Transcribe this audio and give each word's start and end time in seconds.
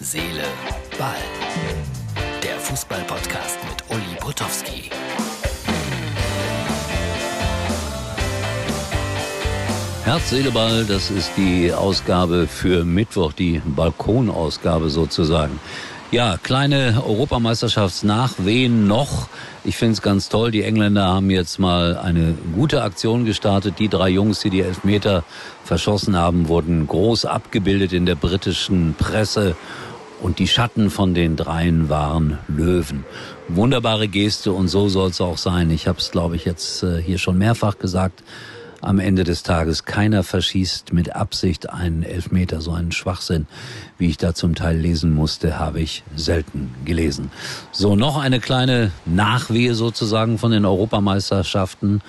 Seele, 0.00 0.44
Ball. 0.96 1.16
Der 2.40 2.56
Fußball-Podcast 2.60 3.58
mit 3.68 3.82
Uli 3.90 4.16
Potowski. 4.20 4.90
Herz, 10.04 10.30
Seele, 10.30 10.52
Ball, 10.52 10.84
das 10.84 11.10
ist 11.10 11.32
die 11.36 11.72
Ausgabe 11.72 12.46
für 12.46 12.84
Mittwoch, 12.84 13.32
die 13.32 13.60
Balkonausgabe 13.64 14.88
sozusagen. 14.88 15.58
Ja, 16.12 16.38
kleine 16.40 17.02
Europameisterschaftsnachwehen 17.04 18.86
noch. 18.86 19.28
Ich 19.64 19.76
finde 19.76 19.94
es 19.94 20.00
ganz 20.00 20.28
toll. 20.28 20.52
Die 20.52 20.62
Engländer 20.62 21.06
haben 21.06 21.28
jetzt 21.28 21.58
mal 21.58 21.98
eine 21.98 22.34
gute 22.54 22.82
Aktion 22.82 23.26
gestartet. 23.26 23.80
Die 23.80 23.88
drei 23.88 24.08
Jungs, 24.08 24.40
die 24.40 24.48
die 24.48 24.62
Elfmeter 24.62 25.24
verschossen 25.64 26.16
haben, 26.16 26.48
wurden 26.48 26.86
groß 26.86 27.26
abgebildet 27.26 27.92
in 27.92 28.06
der 28.06 28.14
britischen 28.14 28.94
Presse. 28.96 29.56
Und 30.20 30.40
die 30.40 30.48
Schatten 30.48 30.90
von 30.90 31.14
den 31.14 31.36
dreien 31.36 31.88
waren 31.88 32.38
Löwen. 32.48 33.04
Wunderbare 33.48 34.08
Geste 34.08 34.52
und 34.52 34.68
so 34.68 34.88
soll 34.88 35.10
es 35.10 35.20
auch 35.20 35.38
sein. 35.38 35.70
Ich 35.70 35.86
habe 35.86 35.98
es, 35.98 36.10
glaube 36.10 36.36
ich, 36.36 36.44
jetzt 36.44 36.82
äh, 36.82 37.00
hier 37.00 37.18
schon 37.18 37.38
mehrfach 37.38 37.78
gesagt 37.78 38.22
am 38.80 38.98
Ende 38.98 39.24
des 39.24 39.42
Tages. 39.42 39.84
Keiner 39.84 40.22
verschießt 40.22 40.92
mit 40.92 41.14
Absicht 41.14 41.70
einen 41.70 42.02
Elfmeter. 42.02 42.60
So 42.60 42.72
einen 42.72 42.92
Schwachsinn, 42.92 43.46
wie 43.96 44.08
ich 44.08 44.18
da 44.18 44.34
zum 44.34 44.54
Teil 44.54 44.76
lesen 44.76 45.14
musste, 45.14 45.58
habe 45.58 45.80
ich 45.80 46.04
selten 46.14 46.74
gelesen. 46.84 47.30
So, 47.72 47.96
noch 47.96 48.18
eine 48.18 48.40
kleine 48.40 48.92
Nachwehe 49.04 49.74
sozusagen 49.74 50.38
von 50.38 50.50
den 50.50 50.64
Europameisterschaften. 50.64 52.02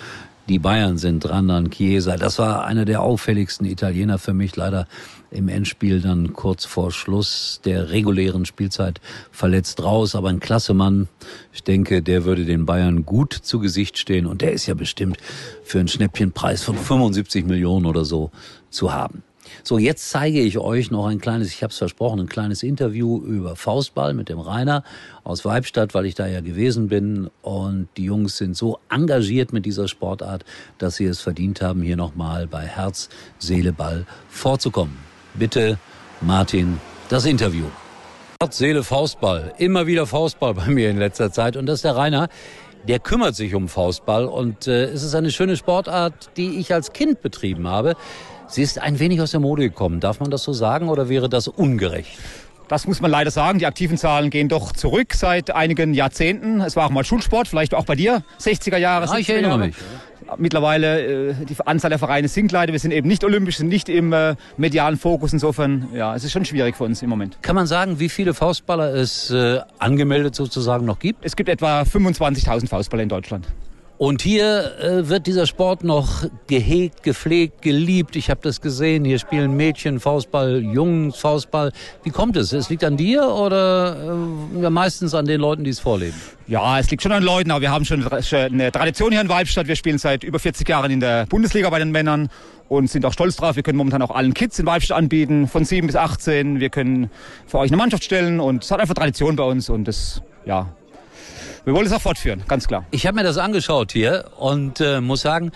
Die 0.49 0.57
Bayern 0.57 0.97
sind 0.97 1.19
dran 1.19 1.51
an 1.51 1.69
Chiesa. 1.69 2.17
Das 2.17 2.39
war 2.39 2.65
einer 2.65 2.83
der 2.83 3.03
auffälligsten 3.03 3.67
Italiener 3.67 4.17
für 4.17 4.33
mich. 4.33 4.55
Leider 4.55 4.87
im 5.29 5.47
Endspiel 5.47 6.01
dann 6.01 6.33
kurz 6.33 6.65
vor 6.65 6.91
Schluss 6.91 7.61
der 7.65 7.91
regulären 7.91 8.47
Spielzeit 8.47 8.99
verletzt 9.31 9.83
raus. 9.83 10.15
Aber 10.15 10.29
ein 10.29 10.39
klasse 10.39 10.73
Mann. 10.73 11.07
Ich 11.53 11.61
denke, 11.61 12.01
der 12.01 12.25
würde 12.25 12.45
den 12.45 12.65
Bayern 12.65 13.05
gut 13.05 13.33
zu 13.33 13.59
Gesicht 13.59 13.99
stehen. 13.99 14.25
Und 14.25 14.41
der 14.41 14.51
ist 14.51 14.65
ja 14.65 14.73
bestimmt 14.73 15.17
für 15.63 15.77
einen 15.77 15.87
Schnäppchenpreis 15.87 16.63
von 16.63 16.75
75 16.75 17.45
Millionen 17.45 17.85
oder 17.85 18.03
so 18.03 18.31
zu 18.71 18.91
haben. 18.91 19.21
So, 19.63 19.77
jetzt 19.77 20.09
zeige 20.09 20.39
ich 20.39 20.57
euch 20.57 20.91
noch 20.91 21.07
ein 21.07 21.19
kleines, 21.19 21.49
ich 21.49 21.63
habe 21.63 21.71
es 21.71 21.77
versprochen, 21.77 22.19
ein 22.19 22.29
kleines 22.29 22.63
Interview 22.63 23.19
über 23.19 23.55
Faustball 23.55 24.13
mit 24.13 24.29
dem 24.29 24.39
Rainer 24.39 24.83
aus 25.23 25.45
Weibstadt, 25.45 25.93
weil 25.93 26.05
ich 26.05 26.15
da 26.15 26.27
ja 26.27 26.41
gewesen 26.41 26.87
bin. 26.87 27.29
Und 27.41 27.87
die 27.97 28.05
Jungs 28.05 28.37
sind 28.37 28.55
so 28.55 28.79
engagiert 28.89 29.53
mit 29.53 29.65
dieser 29.65 29.87
Sportart, 29.87 30.45
dass 30.77 30.95
sie 30.95 31.05
es 31.05 31.21
verdient 31.21 31.61
haben, 31.61 31.81
hier 31.81 31.97
nochmal 31.97 32.47
bei 32.47 32.65
Herz, 32.65 33.09
Seele, 33.37 33.73
Ball 33.73 34.05
vorzukommen. 34.29 34.97
Bitte, 35.33 35.77
Martin, 36.21 36.79
das 37.09 37.25
Interview. 37.25 37.65
Herz, 38.41 38.57
Seele, 38.57 38.83
Faustball. 38.83 39.53
Immer 39.57 39.87
wieder 39.87 40.05
Faustball 40.05 40.53
bei 40.53 40.67
mir 40.67 40.89
in 40.89 40.97
letzter 40.97 41.31
Zeit. 41.31 41.57
Und 41.57 41.65
das 41.65 41.79
ist 41.79 41.85
der 41.85 41.95
Rainer 41.95 42.29
der 42.87 42.99
kümmert 42.99 43.35
sich 43.35 43.55
um 43.55 43.67
Faustball 43.67 44.25
und 44.25 44.67
äh, 44.67 44.85
es 44.85 45.03
ist 45.03 45.15
eine 45.15 45.31
schöne 45.31 45.57
Sportart, 45.57 46.31
die 46.37 46.59
ich 46.59 46.73
als 46.73 46.93
Kind 46.93 47.21
betrieben 47.21 47.67
habe. 47.67 47.95
Sie 48.49 48.63
ist 48.63 48.79
ein 48.79 48.99
wenig 48.99 49.21
aus 49.21 49.31
der 49.31 49.39
Mode 49.39 49.61
gekommen. 49.61 49.99
Darf 49.99 50.19
man 50.19 50.31
das 50.31 50.43
so 50.43 50.53
sagen 50.53 50.89
oder 50.89 51.07
wäre 51.07 51.29
das 51.29 51.47
ungerecht? 51.47 52.17
Das 52.67 52.87
muss 52.87 52.99
man 52.99 53.11
leider 53.11 53.29
sagen. 53.29 53.59
Die 53.59 53.65
aktiven 53.67 53.97
Zahlen 53.97 54.31
gehen 54.31 54.49
doch 54.49 54.71
zurück 54.73 55.13
seit 55.13 55.51
einigen 55.51 55.93
Jahrzehnten. 55.93 56.61
Es 56.61 56.75
war 56.75 56.87
auch 56.87 56.89
mal 56.89 57.03
Schulsport, 57.03 57.47
vielleicht 57.47 57.73
auch 57.75 57.85
bei 57.85 57.95
dir, 57.95 58.23
60er 58.39 58.77
Jahre. 58.77 59.05
Ja, 59.05 59.17
ich 59.17 59.29
erinnere 59.29 59.57
mich. 59.57 59.75
Mittlerweile, 60.37 61.29
äh, 61.29 61.33
die 61.45 61.55
Anzahl 61.65 61.89
der 61.89 61.97
Vereine 61.97 62.27
sinkt 62.27 62.51
leider. 62.51 62.71
Wir 62.71 62.79
sind 62.79 62.91
eben 62.91 63.07
nicht 63.07 63.23
olympisch, 63.23 63.57
sind 63.57 63.69
nicht 63.69 63.89
im 63.89 64.13
äh, 64.13 64.35
medialen 64.57 64.97
Fokus. 64.97 65.33
Insofern, 65.33 65.89
ja, 65.93 66.15
es 66.15 66.23
ist 66.23 66.31
schon 66.31 66.45
schwierig 66.45 66.75
für 66.75 66.83
uns 66.83 67.01
im 67.01 67.09
Moment. 67.09 67.41
Kann 67.41 67.55
man 67.55 67.65
sagen, 67.65 67.99
wie 67.99 68.09
viele 68.09 68.35
Faustballer 68.35 68.93
es 68.93 69.31
äh, 69.31 69.59
angemeldet 69.79 70.35
sozusagen 70.35 70.85
noch 70.85 70.99
gibt? 70.99 71.25
Es 71.25 71.35
gibt 71.35 71.49
etwa 71.49 71.81
25.000 71.81 72.67
Faustballer 72.67 73.03
in 73.03 73.09
Deutschland. 73.09 73.47
Und 73.99 74.21
hier 74.21 74.79
äh, 74.79 75.09
wird 75.09 75.27
dieser 75.27 75.45
Sport 75.45 75.83
noch 75.83 76.23
gehegt, 76.47 77.03
gepflegt, 77.03 77.61
geliebt. 77.61 78.15
Ich 78.15 78.29
habe 78.29 78.39
das 78.41 78.61
gesehen. 78.61 79.03
Hier 79.03 79.19
spielen 79.19 79.57
Mädchen 79.57 79.99
Faustball, 79.99 80.63
Jungen 80.63 81.11
Faustball. 81.11 81.73
Wie 82.03 82.09
kommt 82.09 82.37
es? 82.37 82.53
Es 82.53 82.69
liegt 82.69 82.85
an 82.85 82.95
dir 82.95 83.27
oder 83.27 83.97
äh, 84.55 84.61
ja, 84.61 84.69
meistens 84.69 85.13
an 85.13 85.25
den 85.25 85.41
Leuten, 85.41 85.65
die 85.65 85.71
es 85.71 85.81
vorleben? 85.81 86.15
Ja, 86.47 86.79
es 86.79 86.89
liegt 86.89 87.03
schon 87.03 87.11
an 87.11 87.23
Leuten, 87.23 87.51
aber 87.51 87.59
wir 87.59 87.71
haben 87.71 87.83
schon 87.83 88.07
eine 88.07 88.71
Tradition 88.71 89.11
hier 89.11 89.19
in 89.19 89.27
Weibstadt. 89.27 89.67
Wir 89.67 89.75
spielen 89.75 89.97
seit 89.97 90.23
über 90.23 90.39
40 90.39 90.67
Jahren 90.69 90.91
in 90.91 91.01
der 91.01 91.25
Bundesliga 91.25 91.69
bei 91.69 91.79
den 91.79 91.91
Männern 91.91 92.29
und 92.69 92.89
sind 92.89 93.05
auch 93.05 93.11
stolz 93.11 93.35
drauf. 93.35 93.57
Wir 93.57 93.63
können 93.63 93.77
momentan 93.77 94.01
auch 94.01 94.11
allen 94.11 94.33
Kids 94.33 94.59
in 94.59 94.65
Weibstadt 94.65 94.97
anbieten, 94.97 95.45
von 95.45 95.65
7 95.65 95.87
bis 95.87 95.97
18. 95.97 96.61
Wir 96.61 96.69
können 96.69 97.11
für 97.47 97.57
euch 97.57 97.69
eine 97.69 97.75
Mannschaft 97.75 98.05
stellen 98.05 98.39
und 98.39 98.63
es 98.63 98.71
hat 98.71 98.79
einfach 98.79 98.95
Tradition 98.95 99.35
bei 99.35 99.43
uns 99.43 99.69
und 99.69 99.89
das, 99.89 100.21
ja, 100.45 100.67
wir 101.65 101.73
wollen 101.73 101.85
es 101.85 101.93
auch 101.93 102.01
fortführen, 102.01 102.43
ganz 102.47 102.67
klar. 102.67 102.85
Ich 102.91 103.05
habe 103.05 103.15
mir 103.15 103.23
das 103.23 103.37
angeschaut 103.37 103.91
hier 103.91 104.25
und 104.37 104.81
äh, 104.81 105.01
muss 105.01 105.21
sagen, 105.21 105.51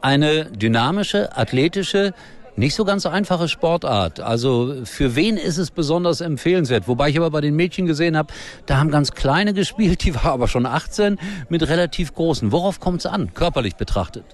eine 0.00 0.46
dynamische, 0.46 1.36
athletische, 1.36 2.14
nicht 2.56 2.74
so 2.74 2.84
ganz 2.84 3.04
einfache 3.06 3.48
Sportart. 3.48 4.20
Also 4.20 4.76
für 4.84 5.14
wen 5.14 5.36
ist 5.36 5.58
es 5.58 5.70
besonders 5.70 6.20
empfehlenswert? 6.20 6.88
Wobei 6.88 7.10
ich 7.10 7.16
aber 7.18 7.30
bei 7.30 7.40
den 7.40 7.54
Mädchen 7.54 7.86
gesehen 7.86 8.16
habe, 8.16 8.32
da 8.66 8.78
haben 8.78 8.90
ganz 8.90 9.12
kleine 9.12 9.52
gespielt, 9.54 10.04
die 10.04 10.14
war 10.14 10.26
aber 10.26 10.48
schon 10.48 10.66
18 10.66 11.18
mit 11.48 11.68
relativ 11.68 12.14
großen. 12.14 12.52
Worauf 12.52 12.80
kommt 12.80 13.00
es 13.00 13.06
an, 13.06 13.34
körperlich 13.34 13.76
betrachtet? 13.76 14.24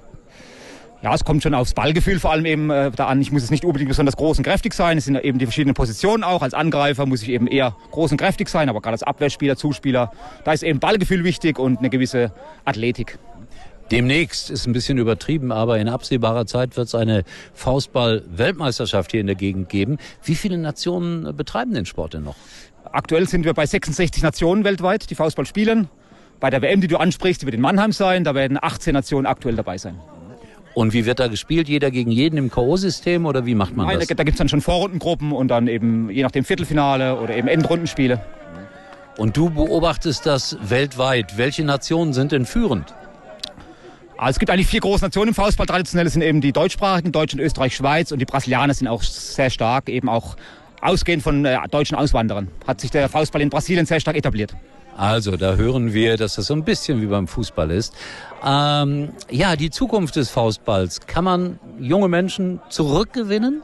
Ja, 1.02 1.12
es 1.14 1.24
kommt 1.24 1.42
schon 1.42 1.52
aufs 1.52 1.74
Ballgefühl 1.74 2.20
vor 2.20 2.30
allem 2.30 2.44
eben 2.44 2.70
äh, 2.70 2.92
da 2.92 3.08
an. 3.08 3.20
Ich 3.20 3.32
muss 3.32 3.42
es 3.42 3.50
nicht 3.50 3.64
unbedingt 3.64 3.88
besonders 3.88 4.16
groß 4.16 4.38
und 4.38 4.44
kräftig 4.44 4.72
sein. 4.72 4.98
Es 4.98 5.06
sind 5.06 5.16
eben 5.16 5.40
die 5.40 5.46
verschiedenen 5.46 5.74
Positionen 5.74 6.22
auch. 6.22 6.42
Als 6.42 6.54
Angreifer 6.54 7.06
muss 7.06 7.22
ich 7.22 7.30
eben 7.30 7.48
eher 7.48 7.74
groß 7.90 8.12
und 8.12 8.18
kräftig 8.18 8.48
sein, 8.48 8.68
aber 8.68 8.80
gerade 8.80 8.94
als 8.94 9.02
Abwehrspieler, 9.02 9.56
Zuspieler, 9.56 10.12
da 10.44 10.52
ist 10.52 10.62
eben 10.62 10.78
Ballgefühl 10.78 11.24
wichtig 11.24 11.58
und 11.58 11.80
eine 11.80 11.90
gewisse 11.90 12.32
Athletik. 12.64 13.18
Demnächst 13.90 14.48
ist 14.48 14.66
ein 14.66 14.72
bisschen 14.72 14.96
übertrieben, 14.96 15.50
aber 15.50 15.78
in 15.80 15.88
absehbarer 15.88 16.46
Zeit 16.46 16.76
wird 16.76 16.86
es 16.86 16.94
eine 16.94 17.24
Faustball-Weltmeisterschaft 17.52 19.10
hier 19.10 19.20
in 19.20 19.26
der 19.26 19.36
Gegend 19.36 19.68
geben. 19.68 19.98
Wie 20.22 20.36
viele 20.36 20.56
Nationen 20.56 21.36
betreiben 21.36 21.74
den 21.74 21.84
Sport 21.84 22.14
denn 22.14 22.22
noch? 22.22 22.36
Aktuell 22.92 23.28
sind 23.28 23.44
wir 23.44 23.54
bei 23.54 23.66
66 23.66 24.22
Nationen 24.22 24.62
weltweit, 24.62 25.10
die 25.10 25.16
Faustball 25.16 25.46
spielen. 25.46 25.88
Bei 26.38 26.48
der 26.48 26.62
WM, 26.62 26.80
die 26.80 26.88
du 26.88 26.96
ansprichst, 26.96 27.42
die 27.42 27.46
wird 27.46 27.56
in 27.56 27.60
Mannheim 27.60 27.90
sein, 27.90 28.22
da 28.22 28.36
werden 28.36 28.56
18 28.60 28.94
Nationen 28.94 29.26
aktuell 29.26 29.56
dabei 29.56 29.78
sein. 29.78 29.98
Und 30.74 30.92
wie 30.92 31.04
wird 31.04 31.20
da 31.20 31.28
gespielt? 31.28 31.68
Jeder 31.68 31.90
gegen 31.90 32.10
jeden 32.10 32.38
im 32.38 32.50
K.O.-System 32.50 33.26
oder 33.26 33.44
wie 33.44 33.54
macht 33.54 33.76
man 33.76 33.86
Nein, 33.86 33.98
das? 33.98 34.08
Da, 34.08 34.14
gibt 34.24 34.34
es 34.34 34.38
dann 34.38 34.48
schon 34.48 34.62
Vorrundengruppen 34.62 35.32
und 35.32 35.48
dann 35.48 35.68
eben 35.68 36.08
je 36.10 36.22
nachdem 36.22 36.44
Viertelfinale 36.44 37.20
oder 37.20 37.36
eben 37.36 37.48
Endrundenspiele. 37.48 38.20
Und 39.18 39.36
du 39.36 39.50
beobachtest 39.50 40.24
das 40.24 40.56
weltweit. 40.62 41.36
Welche 41.36 41.64
Nationen 41.64 42.14
sind 42.14 42.32
denn 42.32 42.46
führend? 42.46 42.94
Also 44.16 44.36
es 44.36 44.38
gibt 44.38 44.50
eigentlich 44.50 44.68
vier 44.68 44.80
große 44.80 45.04
Nationen 45.04 45.28
im 45.28 45.34
Faustball. 45.34 45.66
Traditionell 45.66 46.08
sind 46.08 46.22
eben 46.22 46.40
die 46.40 46.52
deutschsprachigen, 46.52 47.12
Deutschland, 47.12 47.42
Österreich, 47.42 47.76
Schweiz 47.76 48.12
und 48.12 48.20
die 48.20 48.24
Brasilianer 48.24 48.72
sind 48.72 48.88
auch 48.88 49.02
sehr 49.02 49.50
stark, 49.50 49.88
eben 49.88 50.08
auch 50.08 50.36
ausgehend 50.80 51.22
von 51.22 51.44
äh, 51.44 51.58
deutschen 51.70 51.96
Auswanderern. 51.96 52.48
Hat 52.66 52.80
sich 52.80 52.90
der 52.90 53.08
Faustball 53.08 53.42
in 53.42 53.50
Brasilien 53.50 53.84
sehr 53.84 54.00
stark 54.00 54.16
etabliert. 54.16 54.54
Also, 54.96 55.36
da 55.36 55.54
hören 55.54 55.94
wir, 55.94 56.16
dass 56.16 56.34
das 56.34 56.46
so 56.46 56.54
ein 56.54 56.64
bisschen 56.64 57.00
wie 57.00 57.06
beim 57.06 57.26
Fußball 57.26 57.70
ist. 57.70 57.94
Ähm, 58.44 59.10
ja, 59.30 59.56
die 59.56 59.70
Zukunft 59.70 60.16
des 60.16 60.30
Faustballs. 60.30 61.00
Kann 61.06 61.24
man 61.24 61.58
junge 61.80 62.08
Menschen 62.08 62.60
zurückgewinnen? 62.68 63.62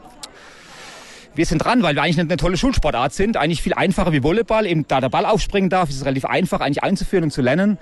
Wir 1.34 1.46
sind 1.46 1.58
dran, 1.58 1.82
weil 1.82 1.94
wir 1.94 2.02
eigentlich 2.02 2.18
eine, 2.18 2.36
tolle 2.36 2.56
Schulsportart 2.56 3.12
sind. 3.12 3.36
Eigentlich 3.36 3.62
viel 3.62 3.74
einfacher 3.74 4.12
wie 4.12 4.22
Volleyball. 4.22 4.66
Eben 4.66 4.86
da 4.88 5.00
der 5.00 5.08
Ball 5.08 5.24
aufspringen 5.24 5.70
darf, 5.70 5.88
ist 5.88 5.96
es 5.96 6.04
relativ 6.04 6.24
einfach 6.24 6.60
eigentlich 6.60 6.82
einzuführen 6.82 7.24
und 7.24 7.30
zu 7.30 7.42
lernen. 7.42 7.78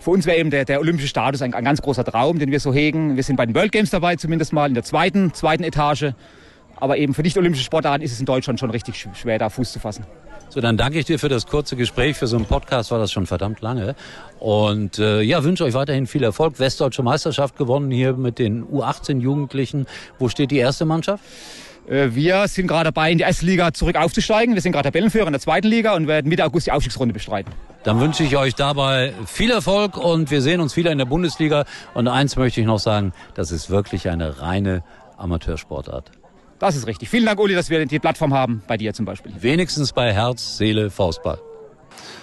Für 0.00 0.10
uns 0.10 0.26
wäre 0.26 0.38
eben 0.38 0.50
der, 0.50 0.64
der 0.64 0.80
olympische 0.80 1.08
Status 1.08 1.42
ein, 1.42 1.54
ein 1.54 1.64
ganz 1.64 1.82
großer 1.82 2.04
Traum, 2.04 2.38
den 2.38 2.50
wir 2.50 2.60
so 2.60 2.72
hegen. 2.72 3.16
Wir 3.16 3.22
sind 3.22 3.36
bei 3.36 3.46
den 3.46 3.54
World 3.54 3.72
Games 3.72 3.90
dabei, 3.90 4.16
zumindest 4.16 4.52
mal 4.52 4.66
in 4.66 4.74
der 4.74 4.84
zweiten, 4.84 5.34
zweiten 5.34 5.64
Etage. 5.64 6.12
Aber 6.76 6.96
eben 6.96 7.14
für 7.14 7.22
nicht-olympische 7.22 7.64
Sportarten 7.64 8.02
ist 8.02 8.12
es 8.12 8.20
in 8.20 8.26
Deutschland 8.26 8.58
schon 8.60 8.70
richtig 8.70 9.06
schwer, 9.14 9.38
da 9.38 9.50
Fuß 9.50 9.72
zu 9.72 9.80
fassen. 9.80 10.04
So, 10.50 10.62
dann 10.62 10.78
danke 10.78 10.98
ich 10.98 11.04
dir 11.04 11.18
für 11.18 11.28
das 11.28 11.46
kurze 11.46 11.76
Gespräch. 11.76 12.16
Für 12.16 12.26
so 12.26 12.36
einen 12.36 12.46
Podcast 12.46 12.90
war 12.90 12.98
das 12.98 13.12
schon 13.12 13.26
verdammt 13.26 13.60
lange. 13.60 13.94
Und 14.40 14.98
äh, 14.98 15.20
ja, 15.20 15.44
wünsche 15.44 15.64
euch 15.64 15.74
weiterhin 15.74 16.06
viel 16.06 16.22
Erfolg. 16.22 16.58
Westdeutsche 16.58 17.02
Meisterschaft 17.02 17.56
gewonnen 17.56 17.90
hier 17.90 18.14
mit 18.14 18.38
den 18.38 18.64
U18-Jugendlichen. 18.64 19.86
Wo 20.18 20.28
steht 20.30 20.50
die 20.50 20.56
erste 20.56 20.86
Mannschaft? 20.86 21.22
Äh, 21.86 22.08
Wir 22.14 22.48
sind 22.48 22.66
gerade 22.66 22.84
dabei, 22.84 23.12
in 23.12 23.18
die 23.18 23.24
erste 23.24 23.44
Liga 23.44 23.74
zurück 23.74 23.96
aufzusteigen. 23.96 24.54
Wir 24.54 24.62
sind 24.62 24.72
gerade 24.72 24.88
Tabellenführer 24.88 25.26
in 25.26 25.32
der 25.34 25.40
zweiten 25.40 25.66
Liga 25.66 25.94
und 25.94 26.06
werden 26.08 26.28
Mitte 26.28 26.46
August 26.46 26.66
die 26.66 26.72
Aufstiegsrunde 26.72 27.12
bestreiten. 27.12 27.52
Dann 27.84 28.00
wünsche 28.00 28.24
ich 28.24 28.36
euch 28.38 28.54
dabei 28.54 29.12
viel 29.26 29.50
Erfolg 29.50 29.98
und 29.98 30.30
wir 30.30 30.40
sehen 30.40 30.60
uns 30.60 30.76
wieder 30.76 30.90
in 30.92 30.98
der 30.98 31.04
Bundesliga. 31.04 31.66
Und 31.92 32.08
eins 32.08 32.36
möchte 32.36 32.60
ich 32.60 32.66
noch 32.66 32.78
sagen, 32.78 33.12
das 33.34 33.50
ist 33.52 33.68
wirklich 33.68 34.08
eine 34.08 34.40
reine 34.40 34.82
Amateursportart. 35.18 36.10
Das 36.58 36.74
ist 36.74 36.86
richtig. 36.86 37.08
Vielen 37.08 37.26
Dank, 37.26 37.38
Uli, 37.38 37.54
dass 37.54 37.70
wir 37.70 37.84
die 37.86 37.98
Plattform 37.98 38.34
haben, 38.34 38.62
bei 38.66 38.76
dir 38.76 38.92
zum 38.92 39.04
Beispiel. 39.04 39.32
Wenigstens 39.40 39.92
bei 39.92 40.12
Herz, 40.12 40.56
Seele, 40.56 40.90
Faustball. 40.90 41.38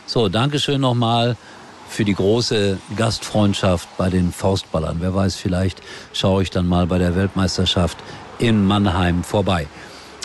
So, 0.05 0.29
Dankeschön 0.29 0.81
nochmal 0.81 1.37
für 1.87 2.03
die 2.03 2.13
große 2.13 2.77
Gastfreundschaft 2.97 3.87
bei 3.97 4.09
den 4.09 4.31
Faustballern. 4.31 4.97
Wer 4.99 5.15
weiß, 5.15 5.35
vielleicht 5.35 5.81
schaue 6.13 6.43
ich 6.43 6.49
dann 6.49 6.67
mal 6.67 6.87
bei 6.87 6.97
der 6.97 7.15
Weltmeisterschaft 7.15 7.97
in 8.37 8.65
Mannheim 8.65 9.23
vorbei. 9.23 9.67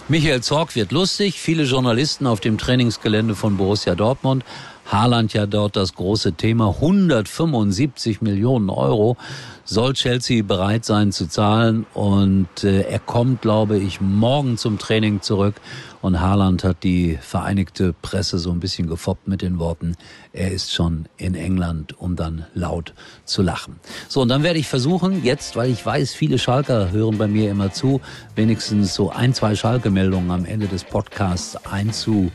Michael 0.08 0.42
Zorg 0.42 0.74
wird 0.74 0.90
lustig. 0.90 1.40
Viele 1.40 1.62
Journalisten 1.62 2.26
auf 2.26 2.40
dem 2.40 2.58
Trainingsgelände 2.58 3.36
von 3.36 3.56
Borussia 3.56 3.94
Dortmund. 3.94 4.44
Haaland 4.90 5.32
ja 5.34 5.46
dort 5.46 5.76
das 5.76 5.94
große 5.94 6.32
Thema. 6.32 6.70
175 6.70 8.22
Millionen 8.22 8.70
Euro 8.70 9.16
soll 9.64 9.92
Chelsea 9.92 10.42
bereit 10.42 10.84
sein 10.84 11.12
zu 11.12 11.28
zahlen. 11.28 11.86
Und 11.94 12.64
äh, 12.64 12.82
er 12.82 12.98
kommt, 12.98 13.40
glaube 13.40 13.78
ich, 13.78 14.00
morgen 14.00 14.56
zum 14.56 14.78
Training 14.78 15.22
zurück. 15.22 15.54
Und 16.02 16.20
Haaland 16.20 16.64
hat 16.64 16.82
die 16.82 17.18
vereinigte 17.20 17.92
Presse 17.92 18.38
so 18.38 18.50
ein 18.50 18.58
bisschen 18.58 18.88
gefoppt 18.88 19.28
mit 19.28 19.42
den 19.42 19.58
Worten, 19.58 19.96
er 20.32 20.50
ist 20.50 20.72
schon 20.72 21.06
in 21.18 21.34
England, 21.34 22.00
um 22.00 22.16
dann 22.16 22.46
laut 22.54 22.94
zu 23.26 23.42
lachen. 23.42 23.76
So, 24.08 24.22
und 24.22 24.28
dann 24.28 24.42
werde 24.42 24.58
ich 24.58 24.66
versuchen, 24.66 25.22
jetzt, 25.22 25.56
weil 25.56 25.70
ich 25.70 25.84
weiß, 25.84 26.14
viele 26.14 26.38
Schalker 26.38 26.90
hören 26.90 27.18
bei 27.18 27.26
mir 27.26 27.50
immer 27.50 27.70
zu, 27.70 28.00
wenigstens 28.34 28.94
so 28.94 29.10
ein, 29.10 29.34
zwei 29.34 29.54
Schalke-Meldungen 29.54 30.30
am 30.30 30.46
Ende 30.46 30.68
des 30.68 30.84
Podcasts 30.84 31.56
einzu 31.66 32.32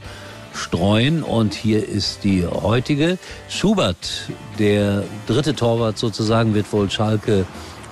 streuen. 0.56 1.24
Und 1.24 1.54
hier 1.54 1.88
ist 1.88 2.24
die 2.24 2.46
heutige. 2.46 3.18
Schubert, 3.50 4.30
der 4.60 5.04
dritte 5.28 5.56
Torwart 5.56 5.98
sozusagen, 5.98 6.54
wird 6.54 6.72
wohl 6.74 6.90
Schalke 6.90 7.46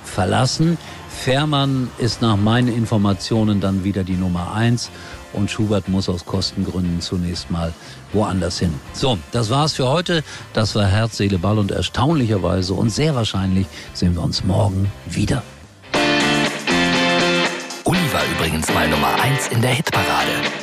verlassen. 0.04 0.78
Fährmann 1.10 1.90
ist 2.00 2.22
nach 2.22 2.36
meinen 2.36 2.68
Informationen 2.68 3.62
dann 3.62 3.84
wieder 3.84 4.04
die 4.04 4.16
Nummer 4.16 4.54
eins 4.54 4.90
und 5.34 5.50
Schubert 5.50 5.88
muss 5.90 6.10
aus 6.10 6.26
Kostengründen 6.26 7.02
zunächst 7.02 7.50
mal 7.52 7.74
woanders 8.12 8.60
hin. 8.60 8.74
So, 8.94 9.18
das 9.32 9.50
war's 9.50 9.74
für 9.74 9.88
heute. 9.88 10.24
Das 10.54 10.76
war 10.76 10.86
Herz, 10.86 11.18
Seele, 11.18 11.40
Ball 11.40 11.58
und 11.58 11.72
erstaunlicherweise 11.72 12.74
und 12.74 12.90
sehr 12.90 13.16
wahrscheinlich 13.16 13.68
sehen 13.94 14.16
wir 14.16 14.24
uns 14.24 14.44
morgen 14.44 14.92
wieder. 15.06 15.44
Uli 17.86 18.14
war 18.14 18.24
übrigens 18.36 18.72
mal 18.74 18.88
Nummer 18.88 19.14
eins 19.22 19.48
in 19.50 19.62
der 19.62 19.72
Hitparade. 19.72 20.63